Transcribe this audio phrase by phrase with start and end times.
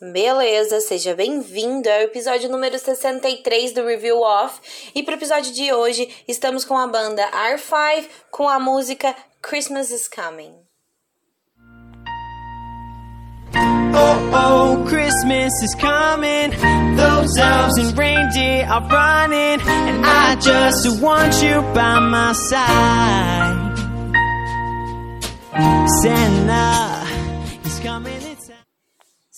[0.00, 4.60] Beleza, seja bem-vindo ao episódio número 63 do Review Off.
[4.94, 9.90] E para o episódio de hoje, estamos com a banda R5 com a música Christmas
[9.90, 10.54] is Coming.
[13.92, 16.50] Oh, oh, Christmas is coming.
[16.96, 19.60] Those elves and reindeer are running.
[19.66, 23.74] And I just want you by my side.
[26.02, 27.04] Santa
[27.66, 28.37] is coming.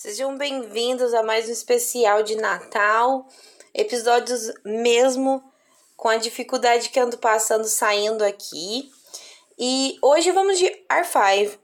[0.03, 3.27] Sejam bem-vindos a mais um especial de Natal.
[3.71, 5.43] Episódios mesmo
[5.95, 8.91] com a dificuldade que ando passando saindo aqui.
[9.59, 11.55] E hoje vamos de R5.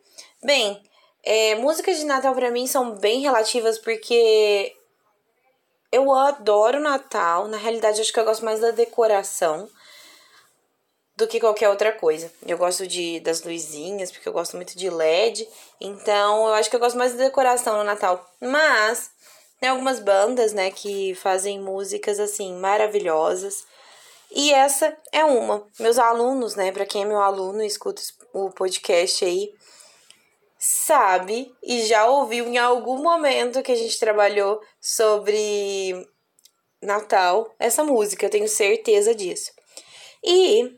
[0.43, 0.79] Bem,
[1.23, 4.71] é, músicas de Natal para mim são bem relativas porque
[5.91, 7.47] eu adoro Natal.
[7.47, 9.67] Na realidade, acho que eu gosto mais da decoração
[11.17, 12.31] do que qualquer outra coisa.
[12.45, 15.47] Eu gosto de das luzinhas, porque eu gosto muito de LED.
[15.81, 18.23] Então, eu acho que eu gosto mais da decoração no Natal.
[18.39, 19.09] Mas
[19.59, 23.65] tem algumas bandas, né, que fazem músicas assim maravilhosas.
[24.29, 25.65] E essa é uma.
[25.79, 28.01] Meus alunos, né, para quem é meu aluno e escuta
[28.31, 29.51] o podcast aí,
[30.59, 36.07] sabe e já ouviu em algum momento que a gente trabalhou sobre
[36.79, 39.51] Natal essa música, eu tenho certeza disso.
[40.23, 40.77] E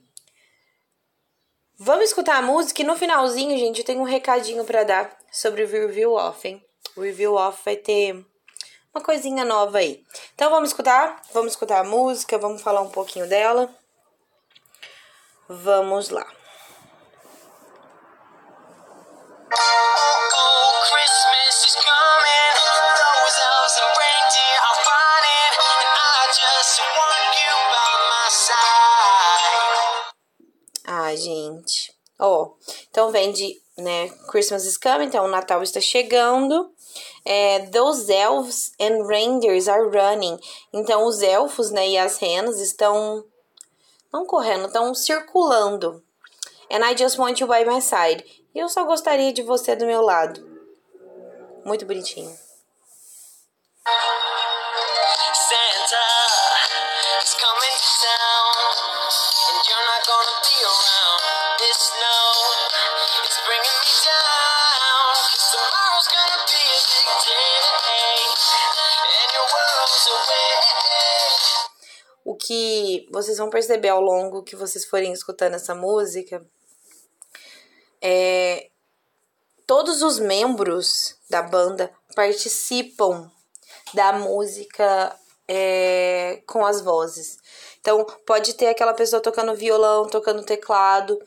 [1.82, 5.64] Vamos escutar a música e no finalzinho, gente, eu tenho um recadinho para dar sobre
[5.64, 6.62] o Review Off, hein?
[6.94, 8.26] O Review Off vai ter
[8.94, 10.04] uma coisinha nova aí.
[10.36, 11.22] Então vamos escutar?
[11.34, 13.74] Vamos escutar a música, vamos falar um pouquinho dela.
[15.48, 16.28] Vamos lá.
[32.20, 32.52] Ó,
[32.90, 36.70] então vem de, né, Christmas is coming, então o Natal está chegando.
[37.24, 40.38] É, Those elves and reindeers are running.
[40.74, 43.24] Então os elfos, né, e as renas estão
[44.12, 46.04] não correndo, estão circulando.
[46.70, 48.24] And I just want you by my side.
[48.54, 50.46] E eu só gostaria de você do meu lado.
[51.64, 52.36] Muito bonitinho.
[72.24, 76.46] O que vocês vão perceber ao longo que vocês forem escutando essa música
[78.02, 78.70] é
[79.66, 83.32] todos os membros da banda participam
[83.94, 85.16] da música
[85.48, 87.38] é, com as vozes.
[87.80, 91.20] Então, pode ter aquela pessoa tocando violão, tocando teclado,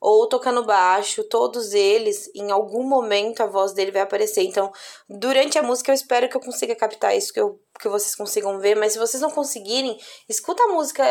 [0.00, 4.42] ou tocando baixo, todos eles, em algum momento a voz dele vai aparecer.
[4.42, 4.72] Então,
[5.08, 8.58] durante a música eu espero que eu consiga captar isso, que, eu, que vocês consigam
[8.58, 11.04] ver, mas se vocês não conseguirem, escuta a música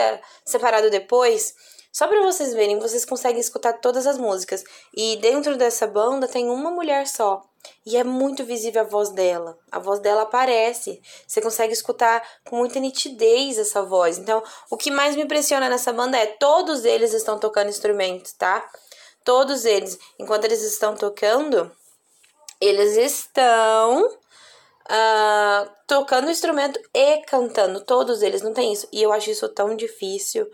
[0.43, 1.53] separado depois,
[1.91, 4.63] só para vocês verem, vocês conseguem escutar todas as músicas.
[4.95, 7.48] E dentro dessa banda tem uma mulher só.
[7.85, 9.57] E é muito visível a voz dela.
[9.71, 11.01] A voz dela aparece.
[11.27, 14.17] Você consegue escutar com muita nitidez essa voz.
[14.17, 18.69] Então, o que mais me impressiona nessa banda é todos eles estão tocando instrumentos, tá?
[19.23, 21.71] Todos eles, enquanto eles estão tocando,
[22.61, 27.81] eles estão uh, tocando instrumento e cantando.
[27.81, 28.87] Todos eles, não tem isso.
[28.91, 30.47] E eu acho isso tão difícil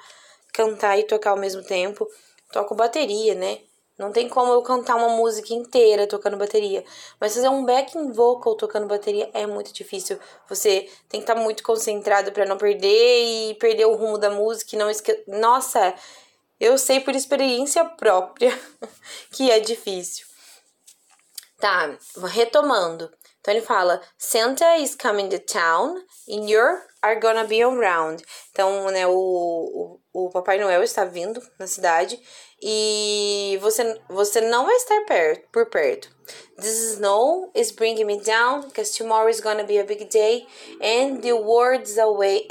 [0.54, 2.08] cantar e tocar ao mesmo tempo.
[2.52, 3.60] Toco bateria, né?
[3.98, 6.84] Não tem como eu cantar uma música inteira tocando bateria.
[7.20, 10.20] Mas fazer um backing vocal tocando bateria é muito difícil.
[10.50, 14.30] Você tem que estar tá muito concentrado para não perder e perder o rumo da
[14.30, 15.24] música e não esque...
[15.28, 15.94] Nossa,
[16.60, 18.58] eu sei por experiência própria
[19.32, 20.26] que é difícil.
[21.58, 21.98] Tá,
[22.28, 23.10] retomando.
[23.40, 25.96] Então ele fala: Santa is coming to town
[26.28, 26.62] and you
[27.02, 28.24] are gonna be around.
[28.56, 29.12] Então, né, o,
[30.14, 32.18] o, o Papai Noel está vindo na cidade
[32.64, 36.10] e você, você não vai estar perto, por perto.
[36.56, 40.48] This snow is bringing me down because tomorrow is gonna be a big day
[40.82, 42.48] and the world's away.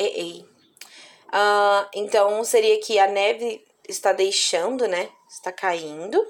[1.32, 5.08] Uh, então seria que a neve está deixando, né?
[5.26, 6.20] Está caindo.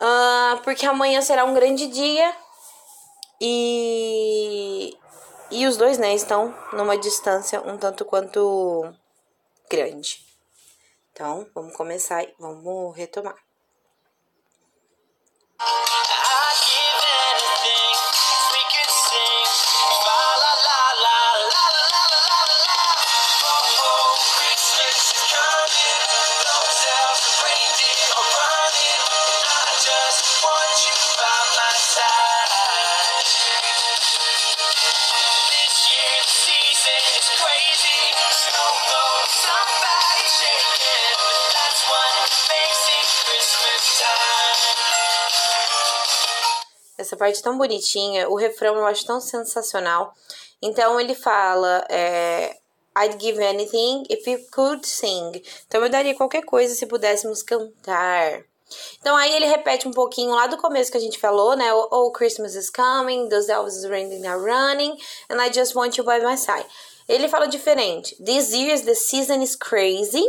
[0.00, 2.34] Uh, porque amanhã será um grande dia
[3.38, 4.96] e,
[5.54, 8.92] e os dois, né, estão numa distância um tanto quanto
[9.70, 10.18] grande.
[11.12, 13.36] Então, vamos começar, vamos retomar.
[47.24, 50.14] Parte tão bonitinha, o refrão eu acho tão sensacional.
[50.60, 52.54] Então ele fala, é,
[52.98, 55.42] I'd give anything if you could sing.
[55.66, 58.42] Então eu daria qualquer coisa se pudéssemos cantar.
[59.00, 61.72] Então aí ele repete um pouquinho lá do começo que a gente falou, né?
[61.72, 64.94] Oh, oh Christmas is coming, those elves are running,
[65.30, 66.66] and I just want you by my side.
[67.08, 68.22] Ele fala diferente.
[68.22, 70.24] This year's the season is crazy.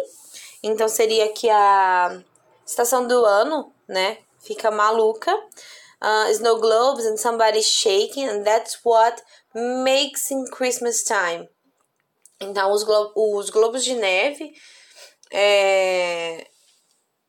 [0.63, 2.21] Então seria que a
[2.65, 4.17] estação do ano, né?
[4.39, 5.33] Fica maluca.
[6.05, 9.23] Uh, snow globes and somebody's shaking, and that's what
[9.55, 11.49] makes in Christmas time.
[12.39, 14.53] Então, os, glo os globos de neve
[15.31, 16.45] é,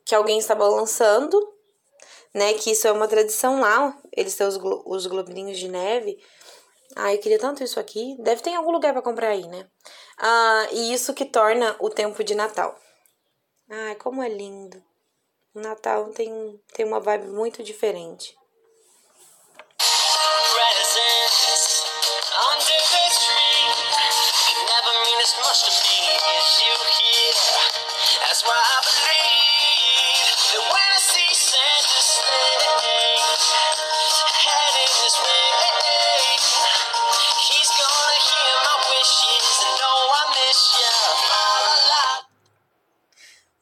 [0.04, 1.40] que alguém está balançando,
[2.34, 2.52] né?
[2.52, 3.96] Que isso é uma tradição lá.
[4.12, 6.22] Eles têm os, glo os globinhos de neve.
[6.94, 8.14] Ai, eu queria tanto isso aqui.
[8.20, 9.66] Deve ter em algum lugar para comprar aí, né?
[10.18, 12.78] Ah, e isso que torna o tempo de Natal.
[13.70, 14.82] Ai, como é lindo.
[15.54, 18.36] O Natal tem, tem uma vibe muito diferente.
[22.36, 23.66] Under the tree
[24.66, 24.96] never.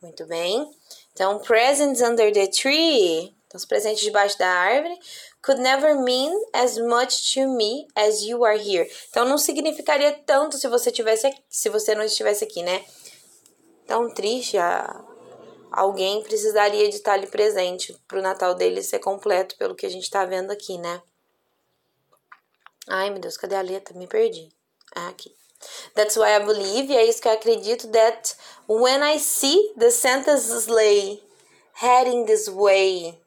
[0.02, 0.70] Muito bem.
[1.12, 3.34] Então, presents under the tree.
[3.46, 4.98] Então, os presentes debaixo da árvore.
[5.44, 8.90] Could never mean as much to me as you are here.
[9.10, 12.82] Então, não significaria tanto se você tivesse se você não estivesse aqui, né?
[13.86, 14.56] Tão triste.
[15.70, 19.90] Alguém precisaria de estar ali presente para o Natal dele ser completo, pelo que a
[19.90, 21.02] gente tá vendo aqui, né?
[22.88, 23.94] Ai, meu Deus, cadê a letra?
[23.98, 24.48] Me perdi.
[24.94, 25.34] Ah, aqui.
[25.94, 28.34] That's why I believe, é isso que eu acredito, that
[28.68, 31.22] when I see the Santa's sleigh
[31.74, 33.23] heading this way.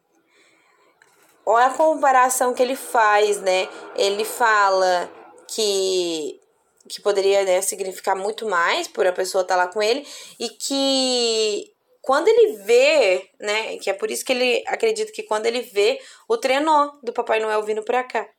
[1.49, 3.69] Olha a comparação que ele faz, né?
[3.95, 5.09] Ele fala
[5.47, 6.41] que,
[6.89, 10.05] que poderia né, significar muito mais por a pessoa estar lá com ele
[10.37, 13.77] e que quando ele vê, né?
[13.77, 17.39] Que é por isso que ele acredita que quando ele vê o trenó do Papai
[17.39, 18.29] Noel vindo pra cá.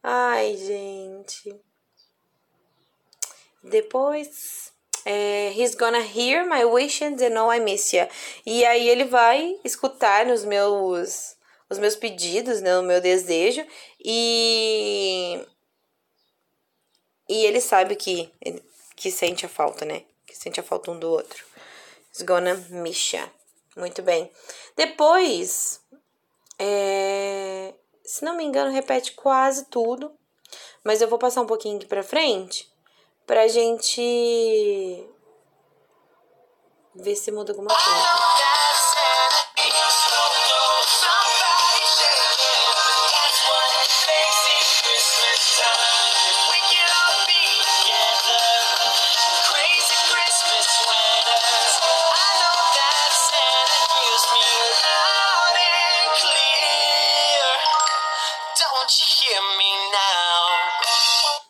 [0.00, 1.60] Ai, gente.
[3.64, 4.72] Depois,
[5.06, 8.08] é, he's gonna hear my wishes and know I miss you.
[8.44, 11.36] E aí ele vai escutar os meus
[11.70, 13.64] os meus pedidos, né, o meu desejo
[14.04, 15.46] e
[17.28, 18.32] e ele sabe que
[18.96, 20.02] que sente a falta, né?
[20.26, 21.44] Que sente a falta um do outro.
[22.12, 23.30] He's gonna miss you.
[23.76, 24.28] Muito bem.
[24.74, 25.80] Depois,
[26.58, 27.74] é,
[28.04, 30.10] se não me engano, repete quase tudo,
[30.82, 32.68] mas eu vou passar um pouquinho aqui pra frente
[33.26, 35.04] pra gente
[36.94, 38.15] ver se muda alguma coisa.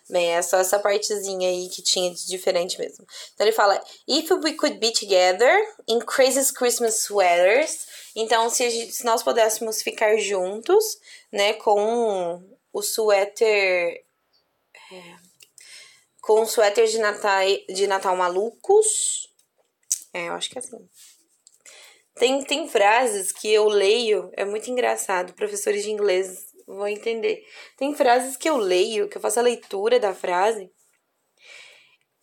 [0.09, 3.05] Bem, é só essa partezinha aí que tinha de diferente mesmo.
[3.35, 5.53] Então ele fala: If we could be together
[5.89, 7.87] in crazy Christmas sweaters.
[8.15, 10.99] Então, se, gente- se nós pudéssemos ficar juntos,
[11.33, 14.05] né, com o suéter.
[14.93, 15.17] é,
[16.23, 19.29] com o suéter de Natal, de Natal malucos.
[20.13, 20.89] É, eu acho que é assim.
[22.15, 27.47] Tem, tem frases que eu leio, é muito engraçado, professores de inglês vão entender.
[27.77, 30.71] Tem frases que eu leio, que eu faço a leitura da frase,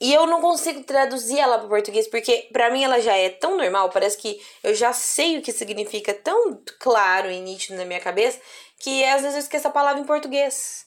[0.01, 3.55] e eu não consigo traduzir ela para português, porque para mim ela já é tão
[3.55, 8.01] normal, parece que eu já sei o que significa tão claro e nítido na minha
[8.01, 8.37] cabeça,
[8.79, 10.85] que às vezes eu esqueço a palavra em português.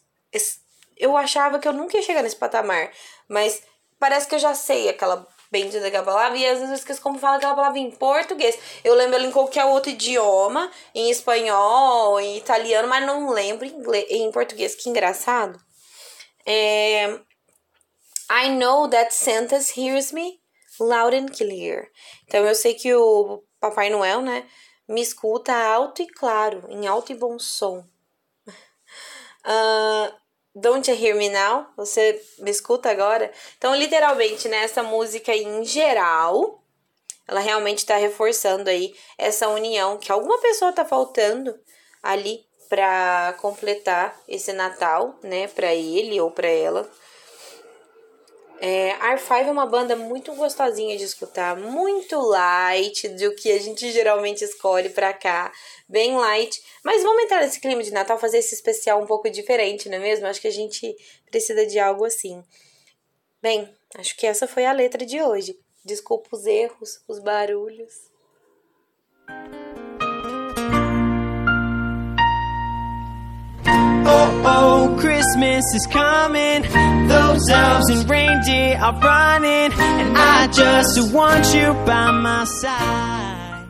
[0.98, 2.92] Eu achava que eu nunca ia chegar nesse patamar,
[3.26, 3.62] mas
[3.98, 7.18] parece que eu já sei aquela bendita daquela palavra, e às vezes eu esqueço como
[7.18, 8.58] fala aquela palavra em português.
[8.84, 13.70] Eu lembro ela em qualquer outro idioma, em espanhol, em italiano, mas não lembro em,
[13.70, 14.74] inglês, em português.
[14.74, 15.58] Que engraçado.
[16.44, 17.18] É,
[18.30, 20.40] I know that Santa hears me
[20.80, 21.88] loud and clear.
[22.26, 24.46] Então eu sei que o Papai Noel, né,
[24.88, 27.84] me escuta alto e claro, em alto e bom som.
[30.58, 31.66] Don't you hear me now?
[31.76, 33.30] Você me escuta agora?
[33.58, 36.62] Então, literalmente, né, essa música em geral,
[37.28, 41.54] ela realmente está reforçando aí essa união que alguma pessoa tá faltando
[42.02, 46.90] ali para completar esse Natal, né, para ele ou para ela.
[48.58, 53.90] É, R5 é uma banda muito gostosinha de escutar, muito light do que a gente
[53.92, 55.52] geralmente escolhe pra cá,
[55.88, 56.62] bem light.
[56.82, 60.00] Mas vamos entrar nesse clima de Natal, fazer esse especial um pouco diferente, não é
[60.00, 60.26] mesmo?
[60.26, 60.96] Acho que a gente
[61.30, 62.42] precisa de algo assim.
[63.42, 65.58] Bem, acho que essa foi a letra de hoje.
[65.84, 67.92] Desculpa os erros, os barulhos.
[74.08, 76.62] Oh, oh, Christmas is coming.
[77.08, 78.08] Those elves and
[78.46, 79.72] reindeer are running.
[79.78, 83.68] And I just want you by my side.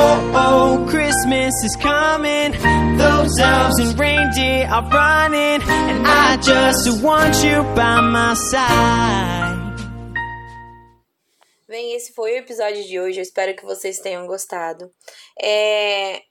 [0.00, 2.52] Oh, oh, Christmas is coming.
[2.98, 5.62] Those elves and reindeer are running.
[5.68, 9.56] And I just want you by my side.
[11.68, 13.18] Bem, esse foi o episódio de hoje.
[13.18, 14.90] Eu espero que vocês tenham gostado.
[15.40, 16.22] É,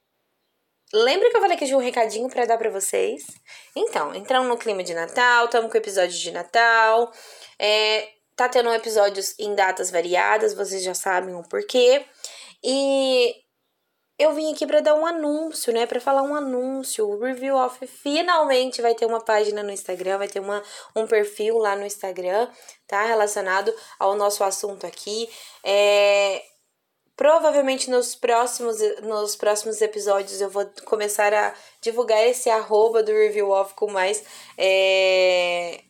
[0.94, 3.26] Lembra que eu falei que tinha um recadinho para dar para vocês?
[3.76, 7.12] Então, entramos no clima de Natal, estamos com episódio de Natal.
[7.60, 12.06] É, tá tendo episódios em datas variadas, vocês já sabem o porquê.
[12.64, 13.34] E
[14.18, 15.86] eu vim aqui para dar um anúncio, né?
[15.86, 17.06] Para falar um anúncio.
[17.08, 20.64] O Review Off finalmente vai ter uma página no Instagram, vai ter uma,
[20.96, 22.50] um perfil lá no Instagram,
[22.88, 23.04] tá?
[23.04, 25.30] Relacionado ao nosso assunto aqui.
[25.64, 26.42] É,
[27.18, 33.50] Provavelmente nos próximos, nos próximos episódios eu vou começar a divulgar esse arroba do Review
[33.50, 34.24] Off com mais.
[34.56, 35.82] É...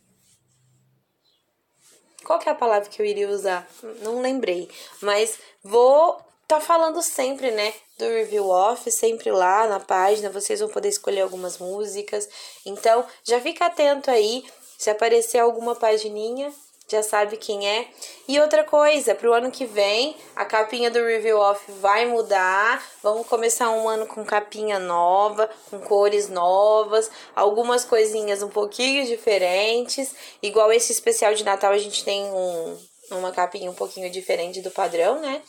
[2.24, 3.68] Qual que é a palavra que eu iria usar?
[4.02, 4.70] Não lembrei.
[5.02, 6.18] Mas vou
[6.48, 7.74] tá falando sempre, né?
[7.98, 10.30] Do Review Off, sempre lá na página.
[10.30, 12.30] Vocês vão poder escolher algumas músicas.
[12.66, 14.46] Então, já fica atento aí.
[14.78, 16.54] Se aparecer alguma pagininha,
[16.90, 17.88] já sabe quem é.
[18.28, 22.82] E outra coisa, pro ano que vem, a capinha do Review Off vai mudar.
[23.04, 30.16] Vamos começar um ano com capinha nova, com cores novas, algumas coisinhas um pouquinho diferentes.
[30.42, 32.78] Igual esse especial de Natal, a gente tem um,
[33.12, 35.42] uma capinha um pouquinho diferente do padrão, né?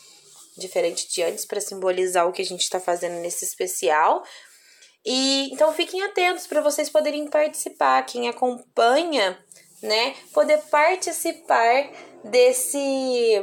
[0.57, 4.25] Diferente de antes, para simbolizar o que a gente está fazendo nesse especial.
[5.07, 8.03] E então fiquem atentos para vocês poderem participar.
[8.03, 9.39] Quem acompanha
[9.83, 10.15] né?
[10.33, 11.91] Poder participar
[12.25, 13.43] desse.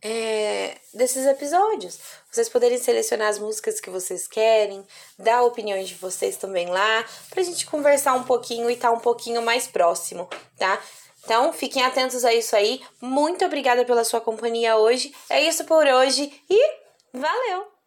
[0.00, 1.98] É, desses episódios.
[2.30, 4.86] Vocês poderem selecionar as músicas que vocês querem,
[5.18, 9.00] dar opiniões de vocês também lá, pra gente conversar um pouquinho e estar tá um
[9.00, 10.80] pouquinho mais próximo, tá?
[11.24, 12.80] Então, fiquem atentos a isso aí.
[13.00, 15.12] Muito obrigada pela sua companhia hoje.
[15.28, 16.78] É isso por hoje e
[17.12, 17.77] valeu!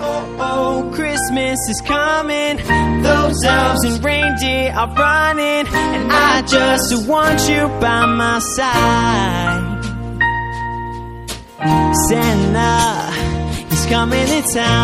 [0.00, 2.56] Oh, oh, Christmas is coming.
[3.02, 5.66] Those elves and reindeer are running.
[5.72, 9.84] And I just want you by my side.
[12.08, 13.12] Santa,
[13.68, 14.78] he's coming to town.